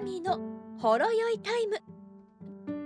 [0.00, 0.40] マミーの
[0.78, 1.76] ほろ酔いタイム。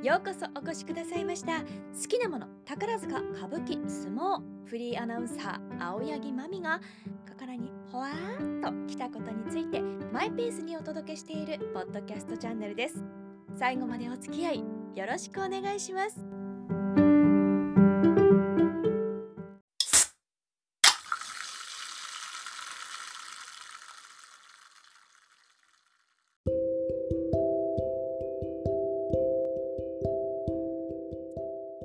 [0.03, 1.61] ようこそお越しくださいました。
[1.61, 1.67] 好
[2.09, 4.43] きなもの宝塚歌舞伎相撲。
[4.65, 6.81] フリーアナウンサー青柳まみが
[7.29, 9.81] 心にほわーっと来たことについて
[10.13, 13.05] マイペースにお届けしているポッドキャストチャンネルです。
[13.57, 14.65] 最後までお付き合い
[14.97, 16.34] よろしくお願いします。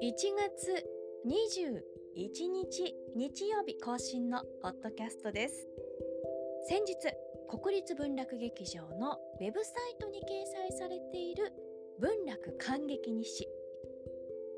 [0.10, 0.84] 1月
[1.28, 5.68] 21日日曜日更新のポッドキャストです。
[6.68, 6.96] 先日
[7.48, 11.54] 国立文楽劇場のウェブサイトに掲載されている
[12.00, 13.48] 文楽感激日誌。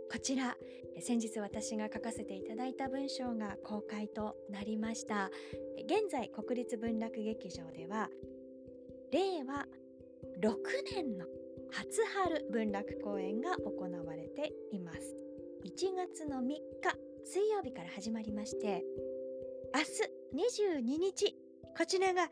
[0.09, 0.55] こちら
[1.01, 5.31] 先日私が書かせていただいた文章が公開となりました。
[5.79, 8.07] 現在国立文楽劇場では
[9.11, 9.67] 令和
[10.41, 10.55] 6
[10.95, 11.25] 年の
[11.71, 14.80] 初春文楽公演が行われています。
[15.77, 16.59] 1月の3日
[17.23, 18.83] 水曜日から始まりまして
[19.73, 19.79] 明
[20.43, 21.33] 日22日
[21.77, 22.27] こちらが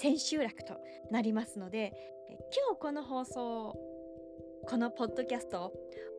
[0.00, 0.74] 千秋楽と
[1.12, 1.92] なりますので
[2.28, 3.76] 今日この放送
[4.68, 5.72] このポッドキャストを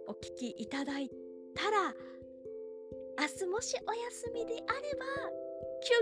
[0.08, 1.10] お聞きいただい
[1.56, 1.94] たら
[3.20, 5.06] 明日もしお休みであれば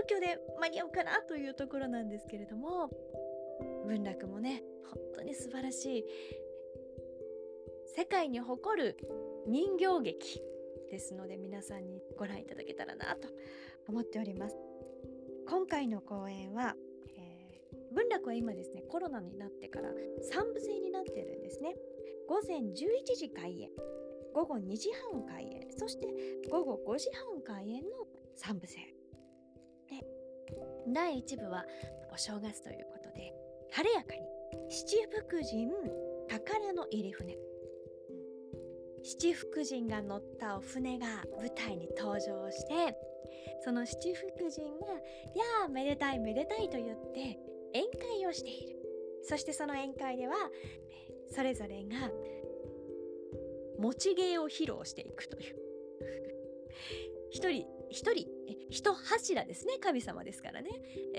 [0.08, 2.90] 急遽で間に合うかなというところなんですけれども
[3.86, 6.04] 文楽もね本当に素晴らしい
[7.94, 8.96] 世界に誇る
[9.46, 10.40] 人形劇
[10.90, 13.28] ですので皆さんにご覧いただけたらなと
[13.86, 14.56] 思っております。
[15.46, 16.74] 今回の公演は、
[17.18, 21.74] えー、文楽は今ですねコロナになってから3部制になってるんですね。
[22.28, 22.72] 午前11
[23.14, 23.68] 時開演
[24.32, 26.06] 午後2時半開演そして
[26.50, 27.90] 午後5時半開演の
[28.42, 28.76] 3部制。
[29.90, 30.06] で
[30.88, 31.66] 第1部は
[32.10, 33.34] お正月ということで
[33.70, 34.20] 晴れやかに
[34.70, 35.70] 七福神
[36.28, 37.51] 宝の入り船。
[39.02, 41.06] 七福神が乗ったお船が
[41.38, 42.96] 舞台に登場して
[43.64, 44.48] その七福神
[44.80, 44.94] が
[45.34, 47.38] 「やあめでたいめでたい」と言って
[47.74, 48.78] 宴会をしている。
[49.24, 50.34] そしてその宴会では
[51.30, 52.10] それぞれが
[53.78, 55.56] 持ち芸を披露していくという。
[57.30, 58.26] 一人一人
[58.68, 60.70] 一柱ですね神様ですからね。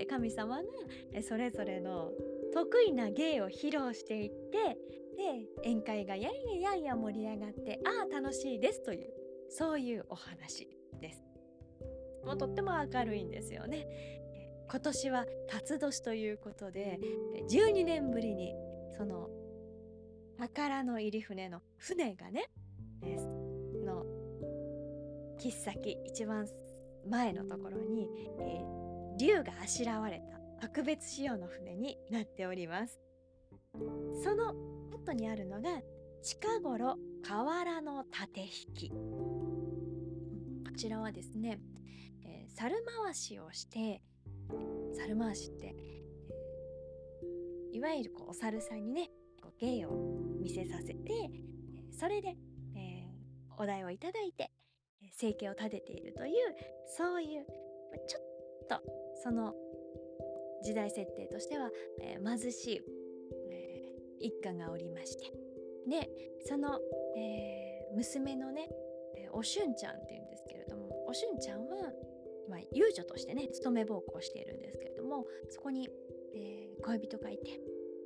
[0.09, 2.11] 神様がそれぞれの
[2.53, 4.77] 得意な芸を披露していって
[5.15, 9.13] で宴会がやんややんや盛り上がってああ楽しいですという
[9.49, 10.67] そういうお話
[10.99, 11.23] です。
[12.25, 13.87] もうとっても明るいんですよね。
[14.69, 16.99] 今年は辰年ということで
[17.49, 18.55] 12年ぶりに
[18.97, 19.29] その
[20.37, 22.49] 宝の入り船の船がね
[23.85, 24.05] の
[25.37, 26.47] 切っ先一番
[27.07, 28.09] 前のところに、
[28.39, 30.21] えー、竜があしらわれ
[30.59, 32.99] た特別仕様の船になっております
[34.23, 34.53] その
[34.93, 35.81] 後にあるのが
[36.21, 38.89] 近頃河原の縦引き。
[38.89, 38.95] こ
[40.75, 41.59] ちらはですね、
[42.25, 44.01] えー、猿回しをして
[44.97, 45.75] 猿回しって、
[47.71, 49.09] いわゆるこうお猿さんにね
[49.41, 49.91] こう芸を
[50.41, 51.31] 見せさせて
[51.91, 52.35] それで、
[52.75, 54.51] えー、お題をいただいて
[55.11, 56.33] 生計を立てているという
[56.97, 57.45] そういう
[58.07, 58.81] ちょっと
[59.23, 59.53] その
[60.63, 61.69] 時代設定としては、
[62.01, 62.81] えー、貧しい、
[64.23, 65.31] 一家がおりまして。
[65.87, 66.09] で
[66.45, 66.79] その、
[67.17, 68.69] えー、娘のね、
[69.33, 71.91] おしゅんちゃんっていうんですけれどもおしゅんちゃんは、
[72.49, 75.89] まあ、遊女としてね勤め奉公しているんですけれどもそこに、
[76.33, 77.59] え恋人がいて。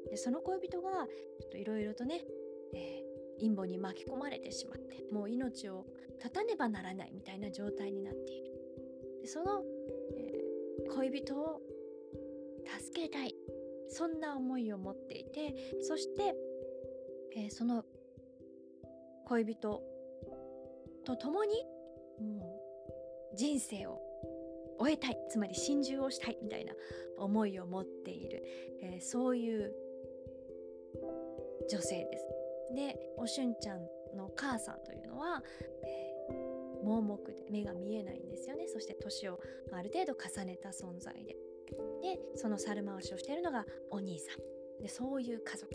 [0.09, 1.05] でその恋人が
[1.41, 2.25] ちょっといろいろとね、
[2.73, 3.03] え
[3.39, 5.85] 陰謀に巻き込まれてしまってもう命を
[6.17, 8.53] 絶たねばならないみたいな状態になっている。
[9.21, 9.61] でその、
[10.15, 11.61] えー、恋人を
[12.65, 13.35] 助けたい。
[13.97, 16.35] そんな思いを持っていてそして、
[17.35, 17.83] えー、その
[19.25, 19.81] 恋人
[21.03, 21.65] と共に
[22.21, 22.59] も
[23.33, 23.99] う人生を
[24.77, 26.73] 終えたいつまり心中をしたいみたいな
[27.17, 28.43] 思いを持っている、
[28.83, 29.73] えー、そういう
[31.67, 32.75] 女性です。
[32.75, 33.79] でおしゅんちゃん
[34.15, 35.41] の母さんというのは、
[35.83, 39.39] えー、盲目で目が見えないんですよねそして年を
[39.71, 41.35] ある程度重ねた存在で
[42.01, 44.81] でその猿回しをしているのがお兄さん。
[44.81, 45.73] でそういう家族。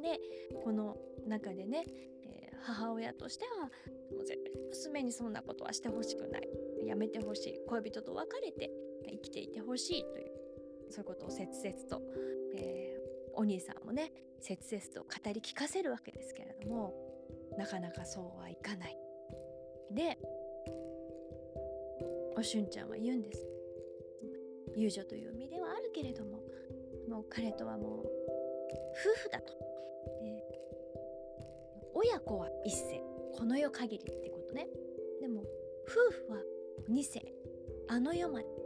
[0.00, 0.20] で
[0.64, 1.84] この中でね、
[2.24, 3.70] えー、母親としては
[4.12, 6.48] もう絶対娘にそんなことはしてほしくない。
[6.84, 7.60] やめてほしい。
[7.66, 8.70] 恋人と別れて
[9.08, 10.32] 生きていてほしいという
[10.90, 12.02] そういうことを切々と、
[12.56, 16.94] えー、お兄さんもね切々と語り聞かせるわけですけれども
[17.56, 18.98] なかなかそうはいかない。
[19.90, 20.18] で
[22.36, 23.46] おしゅんちゃんは言うんです。
[24.76, 26.42] 遊女という身ではあるけれども
[27.08, 29.52] もう彼とはもう夫婦だと。
[30.20, 30.44] で
[31.94, 33.02] 親子は一世
[33.36, 34.68] この世限りってことね。
[35.20, 35.42] でも
[35.86, 36.38] 夫婦は
[36.88, 37.20] 二世
[37.88, 38.62] あの世まで。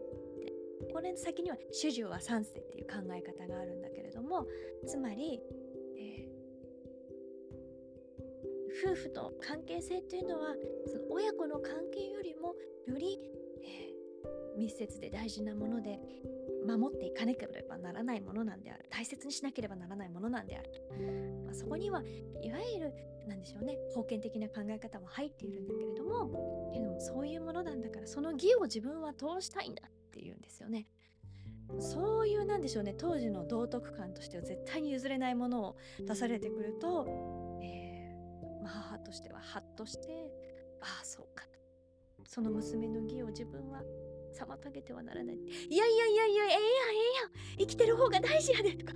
[0.93, 4.47] これの先には主従は三世っていう考え方があるんだけれども
[4.87, 5.41] つまり、
[5.99, 10.55] えー、夫婦と関係性っていうのは
[10.87, 12.55] その親子の関係よりも
[12.87, 13.19] より、
[13.63, 13.96] えー、
[14.57, 16.01] 密接で大事なもので
[16.67, 18.87] 守っていかなければならないものなんである。
[18.91, 20.71] 大切にしなければならないものなんである、
[21.45, 22.03] まあ、そこには
[22.43, 22.93] いわゆる
[23.29, 30.87] 何でしょうね封建的な考え方も入っているんだけれどもけどもそういうものなんだからその義を自分は通したいんだっていうんですよね。
[31.81, 40.31] そういうなんでしょうね当時の道徳観としては絶対に譲れないものを出されてくると、えーまあ、母としてはハッとして
[40.81, 41.45] ああそうか
[42.29, 43.83] その娘の義を自分は
[44.37, 45.37] 妨げてはならない。
[45.37, 45.39] い
[45.77, 48.93] やいやいやいや、ええやん、ええやん、生きてる方が大事やでとか、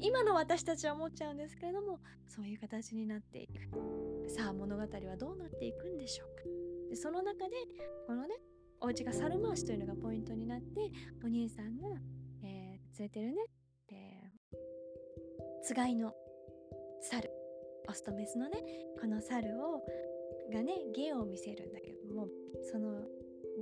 [0.00, 4.28] 今の私たちは思っちゃうんですけれども、そういう形になっていく。
[4.28, 6.42] さあ、物語はどうなっていくんでしょうか。
[6.90, 7.56] でその中で、
[8.06, 8.34] このね、
[8.80, 10.90] お家が猿回しというのがポイントになって、
[11.24, 11.88] お兄さんが、
[12.42, 13.46] えー、連れてるね、
[13.92, 16.12] えー、つがいの
[17.00, 17.30] 猿、
[17.88, 18.62] オスとメスのね、
[19.00, 19.84] この猿を、
[20.52, 21.91] がね、芸を見せるんだけど、
[22.72, 23.02] その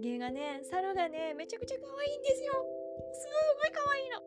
[0.01, 2.53] 芸がね、猿がね、めちゃくちゃ可愛いんですよ。
[3.13, 3.27] す
[3.59, 4.21] ごい可愛いの。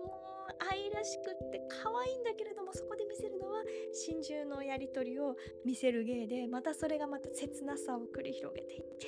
[0.00, 3.62] もう愛らしくって可愛いんだけれどもそこで見せるのは
[3.92, 9.06] 心中のやり取りを見せる芸でまたそれがまた切なさを繰り広げていって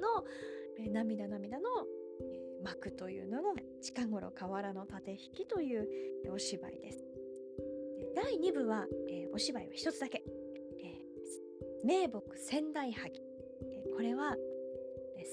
[0.00, 0.24] の、
[0.92, 1.64] 涙涙の、
[2.62, 5.88] 幕というのが近頃河原の縦引きという
[6.32, 7.04] お芝居です。
[8.14, 10.24] 第2部は、えー、お芝居は一つだけ。
[10.82, 13.25] えー、名木仙台萩
[13.96, 14.36] これは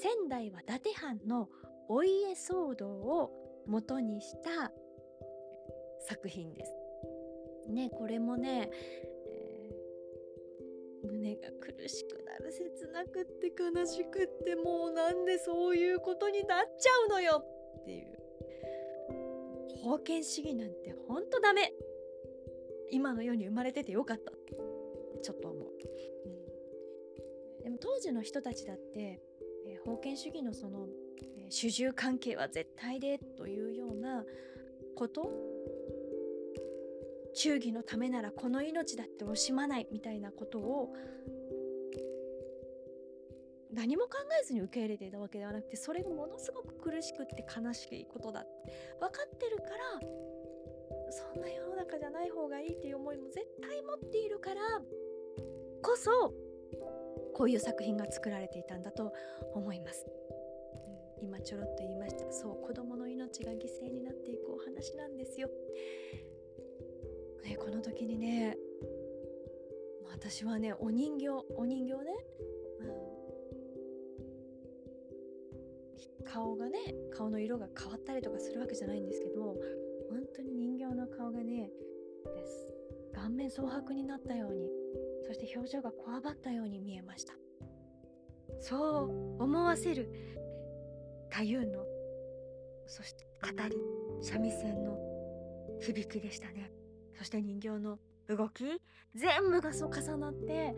[0.01, 1.49] 仙台は伊達藩の
[1.89, 3.29] お家騒動を
[3.67, 4.71] 元にした
[6.07, 6.71] 作品です。
[7.69, 8.69] ねこれもね、
[9.27, 17.43] えー、胸が苦しくなる切なくって悲しくってもうなんでそういうことになっちゃうのよ
[17.81, 18.17] っていう
[19.83, 21.73] 封建主義なんてほんとダメ
[22.91, 24.31] 今の世に生まれててよかった
[25.21, 25.73] ちょっと思う。
[26.23, 26.42] でも
[27.83, 29.19] 当時の人たちだって、
[29.67, 30.87] えー、封建主義のその、
[31.21, 34.23] えー、主従関係は絶対でというような
[34.95, 35.29] こと
[37.35, 40.93] 忠義のためならこの命だって惜しまないみたいなことを
[43.73, 48.71] 何も考えずに受け入れていたわけではなくてそれがものすごく苦しくって悲しいことだって
[49.01, 49.69] 分かってるから
[51.11, 54.61] そんな世の中じゃない方がいいっていう思いも絶対持っているから
[55.81, 56.33] こそ
[57.33, 59.13] こういう作品が作られていたんだと
[59.53, 60.05] 思います。
[61.21, 65.49] うん、今ちょろっと言いましたそう子供の命が犠牲になっていくお話なんですよ。
[67.43, 68.57] ね、この時にね
[70.09, 72.13] 私はねお人形お人形ね、
[76.23, 76.79] 顔がね
[77.11, 79.55] 顔の色が変わったりとかするわけじゃないんですけど
[80.09, 81.69] 本当に人形の顔がね
[83.13, 84.69] 顔面蒼白になったように
[85.25, 87.33] そして表情がこわばったように見えました。
[88.59, 89.05] そ
[89.37, 90.09] う思わせる。
[91.29, 91.85] 太夫の
[92.85, 93.75] そして語り
[94.21, 94.97] 三味線の
[95.79, 96.71] 響きでしたね。
[97.17, 98.63] そして人形の動き
[99.15, 100.75] 全部がそう重なって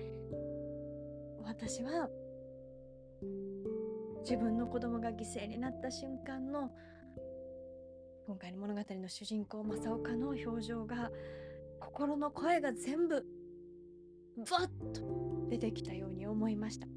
[1.44, 2.10] 私は
[4.22, 6.72] 自分の子供が犠牲になった瞬間の
[8.26, 11.12] 今回の物語の主人公正岡の表情が
[11.80, 13.24] 心の声が全部
[14.38, 16.88] バッと出てきたように思いました。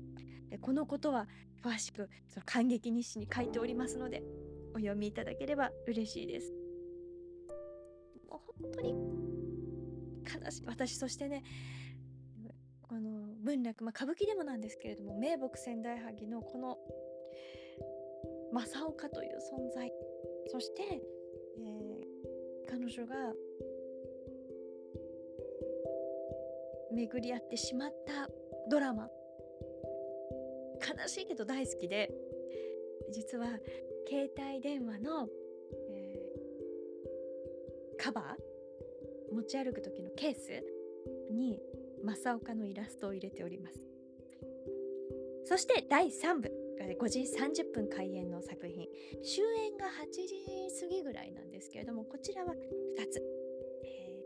[0.50, 1.28] でこのことは
[1.62, 4.22] 詳しくその感激日誌に書いておりますので
[4.74, 6.52] お読みいただければ嬉しいです。
[8.28, 8.94] もう本当に
[10.44, 10.62] 悲しい。
[10.66, 11.42] 私そしてね
[12.82, 16.78] この文楽、まあ、歌舞伎でもなんですけれども名木仙台萩のこの
[18.52, 19.92] 正岡という存在。
[20.46, 20.82] そして、
[21.58, 23.34] えー、彼女が
[26.98, 28.28] 巡り合ってしまった
[28.68, 29.08] ドラマ。
[30.80, 32.10] 悲しいけど大好きで。
[33.12, 33.46] 実は
[34.08, 35.28] 携帯電話の、
[35.90, 40.62] えー、カバー持ち歩く時のケース
[41.32, 41.60] に
[42.04, 43.80] 正岡のイラストを入れております。
[45.44, 46.52] そして第3部
[47.00, 48.88] 5時30分開演の作品。
[49.22, 52.56] 終演が8時過ぎぐらいなんですけれどもこちらは2
[53.08, 53.22] つ
[53.86, 54.18] 「え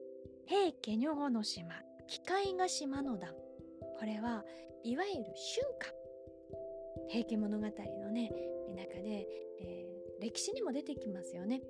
[0.47, 1.92] ー、平家女子の島。
[2.07, 3.31] 機械が島の段
[3.99, 4.45] これは
[4.85, 5.95] いわゆる春夏。
[7.09, 8.33] 平家物語のね
[8.75, 9.27] 中で、
[9.61, 11.63] えー、歴史にも出てきますよね。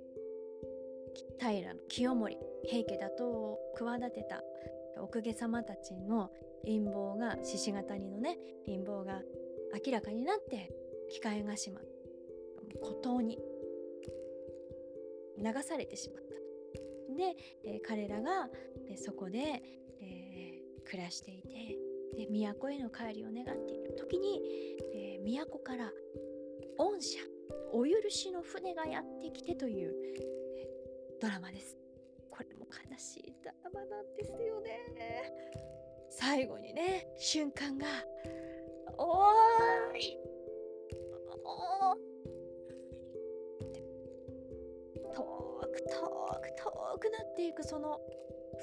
[1.38, 2.38] 平清盛。
[2.64, 4.42] 平家打倒を企てた。
[4.98, 6.30] 奥家様たちの
[6.64, 9.20] 陰謀が獅子型にのね陰謀が
[9.84, 10.70] 明らかになって
[11.10, 11.80] 機械ヶ島。
[12.80, 13.38] 孤島に。
[15.38, 16.32] 流されてしまった。
[17.14, 18.48] で、えー、彼らが、
[18.88, 19.62] えそこで、
[20.88, 21.76] 暮らしていて
[22.16, 23.94] で都への帰りを願っている。
[23.96, 24.40] 時に、
[24.94, 25.90] えー、都から
[26.78, 27.18] 恩赦
[27.72, 29.94] お許しの船がやってきてという、
[30.58, 30.68] え
[31.20, 31.76] ドラマです。
[32.30, 35.32] これも悲しいドラマなんですよね。
[36.10, 37.86] 最後にね瞬間が
[38.98, 40.18] 「おーい
[41.44, 42.12] おー
[45.14, 45.22] 遠
[45.72, 47.98] く遠く遠くなっていくその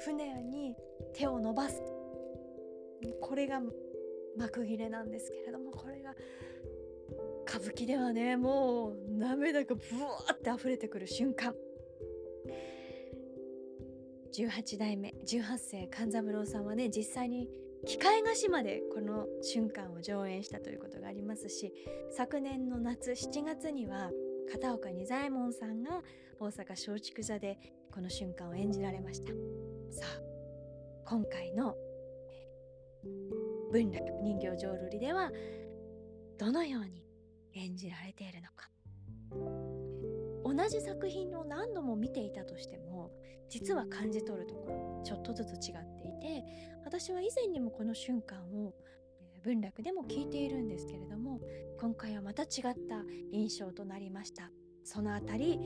[0.04, 0.76] 船に
[1.12, 1.99] 手を伸ばす。
[3.20, 3.60] これが
[4.36, 6.14] 幕切れなんですけれどもこれが
[7.48, 11.54] 歌舞伎ではねもう涙がブワーって溢れてくる瞬間。
[14.32, 17.48] 18代目18世勘三郎さんはね実際に
[17.84, 21.72] 機械菓子までこの瞬間を上演したということがありますし
[22.12, 24.10] 昨年の夏7月には
[24.52, 26.02] 片岡仁左衛門さんが
[26.38, 27.58] 大阪松竹座で
[27.92, 29.32] この瞬間を演じられました。
[29.90, 30.20] さあ
[31.06, 31.74] 今回の
[33.72, 35.30] 文楽人形浄瑠璃では
[36.38, 37.04] どのように
[37.54, 38.70] 演じられているのか。
[40.44, 43.12] 同じ作品を何度も見ていたとしても
[43.48, 46.44] 実は感じ取るところちょっとずつ違っていて
[46.84, 48.74] 私は以前にもこの瞬間を
[49.42, 51.40] 文楽でも聞いているんですけれども
[51.78, 52.48] 今回はまた違っ
[52.88, 54.50] た印象となりました。
[54.84, 55.58] そのあたり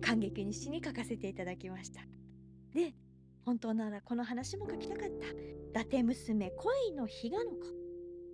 [0.00, 2.02] 感激にしに書かせていただきました。
[2.74, 2.94] で
[3.46, 5.28] 本当ならこの話も書きたかった。
[5.80, 7.58] 伊達娘恋の日がの子。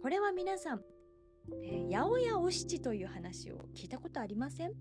[0.00, 0.80] これは皆さん、
[1.62, 4.72] えー、八百屋お七という話を聞いたことありません？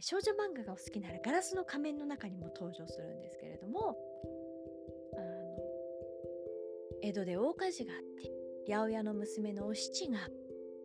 [0.00, 3.94] 少女漫画がお好きならガラスの仮面の中にも登場するんですけれども
[5.16, 5.56] あの
[7.02, 8.30] 江戸で大火事があって
[8.72, 10.18] 八百屋の娘のお七が、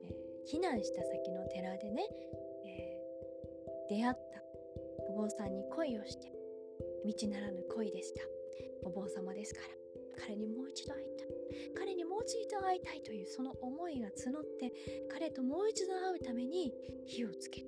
[0.03, 2.03] えー、避難した先の寺でね、
[2.67, 4.19] えー、出会った
[5.09, 6.33] お坊さんに恋をして
[7.05, 8.21] 道ならぬ恋でした。
[8.83, 9.67] お坊様ですから。
[10.21, 11.27] 彼にもう一度会いたい。
[11.75, 14.73] 彼にもう一度会いたいというその思いが募って
[15.11, 16.73] 彼ともう一度会うために
[17.05, 17.67] 火をつけて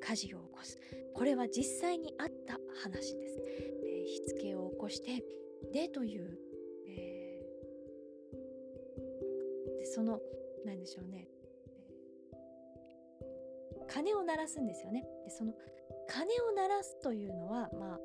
[0.00, 0.78] 火事を起こす。
[1.14, 3.40] これは実際にあった話です、
[3.84, 5.24] えー、火付けを起こして
[5.72, 6.38] でという、
[6.88, 10.20] えー、でその
[10.66, 11.28] 何でしょうね、
[12.32, 15.04] えー、鐘を鳴らすんですよね。
[15.24, 15.54] でその
[16.08, 18.00] 鐘を鳴らすというのはまあ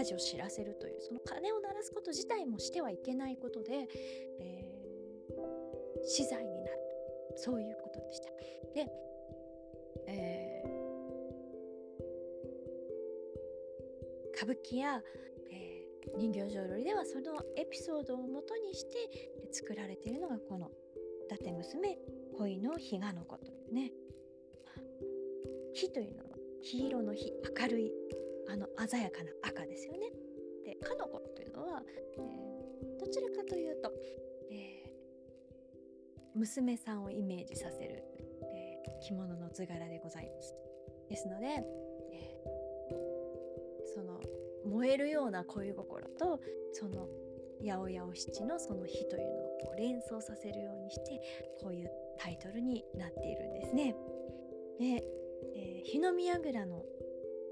[0.00, 3.86] 火事を知らせるというその鐘を鳴らすこと自体もしてはいけないことで、
[4.40, 6.78] えー、死罪になる
[7.36, 8.30] そういうことでした。
[8.74, 8.86] で、
[10.06, 10.80] えー
[14.40, 15.02] 歌舞伎や、
[15.50, 20.70] えー、人形浄瑠璃ではそのエピソードをもとにして作られているのがこの
[21.28, 21.98] 「伊達娘
[22.38, 23.92] 恋の日がの子」というね。
[25.74, 26.30] 火というのは
[26.62, 27.92] 黄色の火明るい
[28.52, 30.10] あの鮮やかな赤ですよね。
[30.64, 31.82] でかの子というのは、
[32.18, 33.92] えー、どちらかというと、
[34.50, 38.02] えー、娘さんをイメージさせる、
[38.52, 40.54] えー、着物の図柄でございます。
[41.08, 41.46] ですので
[42.12, 42.36] え
[43.94, 44.20] その
[44.64, 46.40] 燃えるような恋心と
[46.72, 47.08] その
[47.62, 49.28] 八百屋お七のその火という
[49.64, 51.20] のを連想させるようにして
[51.60, 53.94] こういうタイトルになっているんですね。
[54.78, 55.04] で、
[55.54, 56.82] えー、日の宮倉の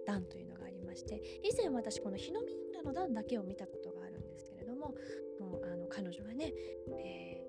[0.07, 0.58] 段というの
[0.89, 4.95] まして以前私この日の宮倉の段だけを見たことがあるんですけれども
[5.39, 6.53] もうあの彼女がね、
[6.99, 7.47] え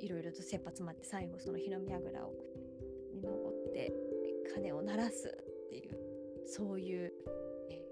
[0.00, 2.32] ー、いろいろと切羽詰まって最後その日の宮倉を
[3.14, 3.92] に登って
[4.54, 5.28] 鐘を鳴らす
[5.66, 5.96] っていう
[6.46, 7.12] そういう、
[7.70, 7.82] え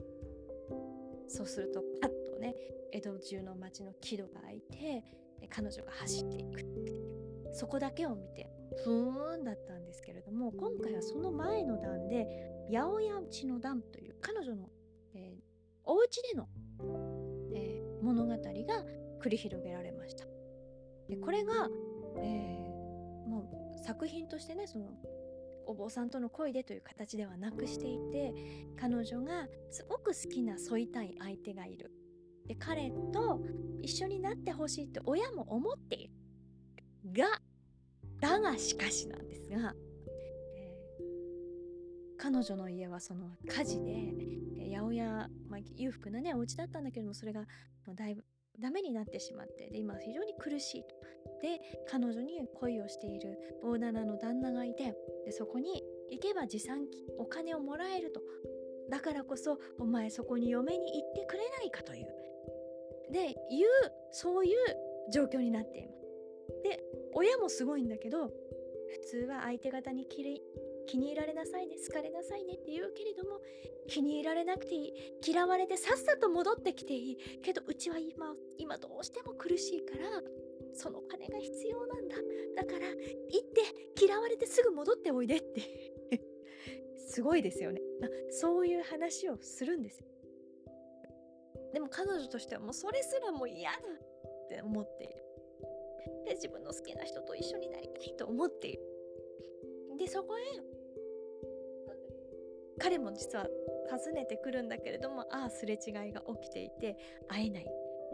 [0.71, 2.55] ー、そうするとパッとね
[2.93, 5.03] 江戸中の町の木戸が開いて
[5.51, 7.05] 彼女が走っていくっていう
[7.53, 8.49] そこだけを見て
[8.83, 12.27] ふーんだったんですけれども今回はその前の段で
[12.71, 14.69] 八百屋うちの段という彼女の、
[15.15, 15.43] えー、
[15.85, 16.49] お家での、
[17.55, 18.39] えー、物語が
[19.23, 20.25] 繰り広げられました。
[21.09, 21.69] でこれが、
[22.19, 24.87] えー、もう作品としてねその
[25.67, 28.35] お坊さんとの恋でという形ではなくしていて
[28.79, 31.91] 彼女がすごく好きな添いたい相手がいる。
[32.47, 33.41] で彼と
[33.81, 36.13] 一緒になってほしいって親も思っている。
[37.13, 37.41] が
[38.25, 39.75] だがしかしなんですが、
[40.57, 44.15] えー、彼女の家はその火事で
[44.75, 47.43] 八百屋、まあ、裕福なねお家だったんだけどもそれが
[47.95, 48.25] だいぶ
[48.59, 50.89] ダメになってしまってで今非常に苦しいと。
[51.43, 54.95] で彼女に恋をしている大棚の旦那がいて
[55.27, 56.79] でそこに行けば持参
[57.19, 58.23] お金をもらえると。
[58.91, 62.07] だからこそお前そこに嫁に行ってくれないかという。
[63.13, 63.37] でいう
[64.13, 64.55] そういう
[65.13, 66.04] 状況になっています。
[66.65, 73.41] で親もすごいんだけど普通は相手方に気に入られなさいね好かれなさいねって言うけれども
[73.89, 74.93] 気に入られなくていい
[75.27, 77.19] 嫌われてさっさと戻ってきていい。
[77.43, 80.23] けどうちは今今どうしても苦しいから
[80.73, 82.17] その金が必要なんだ。
[82.57, 83.49] だから行っ
[83.95, 85.63] て嫌われてすぐ戻っておいでって。
[86.97, 87.81] すごいですよね。
[88.31, 90.03] そういう話をするんです
[91.73, 95.05] でも彼女としてはもうそれすらも嫌だって思って。
[95.05, 95.24] いる
[96.25, 98.83] で自分の好きな人と一緒になりたいと思っている。
[99.99, 100.43] でそこへ
[102.79, 103.47] 彼も実は
[103.91, 106.97] 訪ねてくるんだけれどもああすれ違いが起きていて
[107.29, 107.65] 会えない。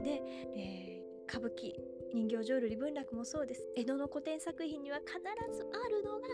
[0.05, 0.23] で、
[0.55, 1.73] えー、歌舞伎
[2.13, 3.69] 人形浄瑠璃文楽もそうです。
[3.77, 5.13] 江戸の古典作品には必
[5.57, 6.29] ずあるのが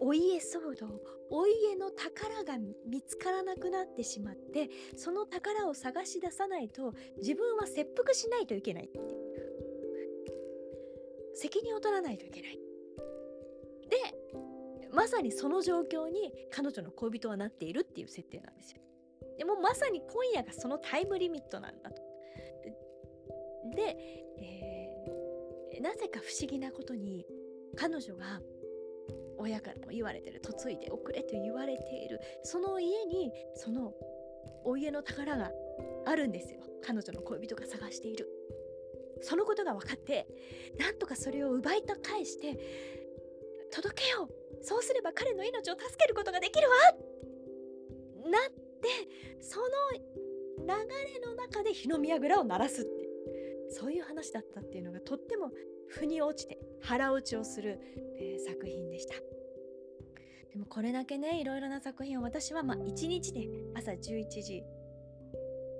[0.00, 8.98] お家騒動お家の宝が見つからなくなってしまってその宝を探し出さないと自分は切腹しないといけないって。
[8.98, 9.21] いう
[11.34, 12.58] 責任を取らないといけない。
[13.88, 13.98] で
[14.92, 18.80] まさにその状況に彼女の恋人はなっているっていう設定なんですよ。
[19.38, 22.02] でもまさに今夜がそのタイムリミットなんだと。
[23.74, 23.96] で、
[24.38, 27.24] えー、なぜか不思議なことに
[27.76, 28.40] 彼女が
[29.38, 33.92] 親からも言われてる嫁いでおくれと言われているその家にその
[34.64, 35.50] お家の宝が
[36.04, 36.60] あるんですよ。
[36.84, 38.28] 彼女の恋人が探している。
[39.22, 40.26] そのことが分かって
[40.78, 42.58] なんとかそれを奪い返して
[43.72, 44.64] 届けよう。
[44.64, 46.76] そうすれば彼の命を助けることができるわ。
[48.30, 48.88] なって
[49.40, 53.02] その流れの中で火の宮蔵を鳴らすって。
[53.72, 55.50] そういう話だったっていうのがとっても
[55.88, 57.80] 腑に落ちて腹落ちをする、
[58.18, 59.14] えー、作品でした。
[60.52, 64.62] でもこれだけねいろいろな作品を私はまあ1日で朝11時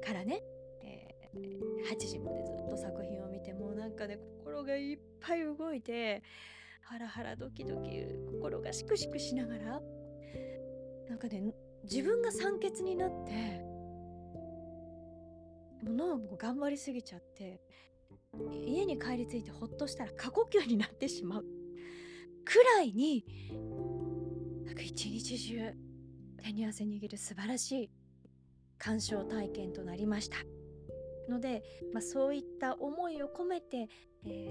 [0.05, 0.43] からね、
[0.83, 6.23] えー、8時までずっと作品を見てもうなんかね心がいっぱい動いて
[6.83, 9.81] ハラハラドキドキ心がシクシクしながら
[11.09, 13.65] なんかね自分が酸欠になって
[15.85, 17.61] 脳も頑張りすぎちゃって
[18.65, 21.45] 家に帰り着いてほっとしたら過呼吸になってしまう。
[22.45, 23.25] くらいに
[24.65, 25.73] なんか一日中
[26.43, 27.91] 手に汗握る素晴らしい
[28.79, 30.39] 鑑賞体験となりました。
[31.29, 33.89] ので、まあ、そういった思いを込めて、
[34.25, 34.49] え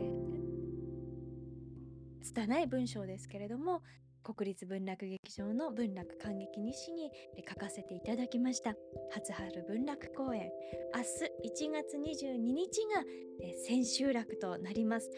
[2.20, 3.82] ー、拙い文章ですけれども
[4.24, 7.12] 国立文楽劇場の文楽感激日誌に
[7.48, 8.76] 書かせていただきました。
[9.12, 10.52] 初春文楽公演。
[10.94, 13.04] 明日1月22日が
[13.66, 15.10] 千秋楽となります。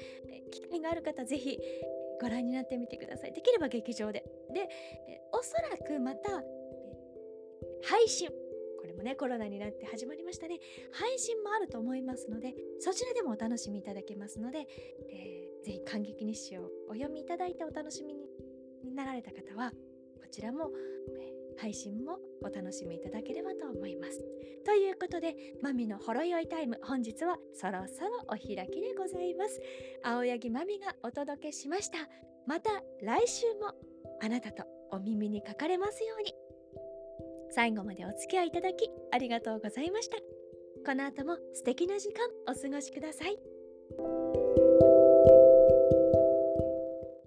[0.52, 1.60] 機会がある方ぜひ
[2.22, 3.34] ご覧になってみてください。
[3.34, 4.24] できれば劇場で。
[4.54, 4.70] で
[5.34, 6.42] おそらくまた
[7.84, 8.30] 配信
[8.84, 10.60] これもねコロナになって始まりましたね
[10.92, 14.68] 配信もあると思いますのでそちらでもお楽しみいただけますので、
[15.10, 18.28] えー、ぜひ感激日誌をお読みいただいてお楽しみに
[18.94, 19.76] なられた方はこ
[20.30, 20.70] ちらも、
[21.22, 24.26] え配信もお楽しみいただければと思います。
[24.66, 29.62] ということで、マミのほろ酔いタイム、本日はそろそろお開きでございます。
[30.04, 31.98] 青柳まみがお届けしました。
[32.48, 32.72] また
[33.04, 33.74] 来週も
[34.22, 36.43] あなたとお耳にかかれますように。
[37.54, 40.18] 最後までお付き合いいただきありがとうございました。
[40.86, 44.43] この後も素敵な時間お過ごしください。